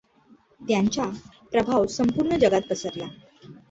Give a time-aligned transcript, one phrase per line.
[0.61, 1.03] त्यांचा
[1.51, 3.07] प्रभाव संपूर्ण जगात पसरला.